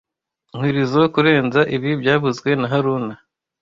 [0.55, 3.13] Nkwirizoe kurenza ibi byavuzwe na haruna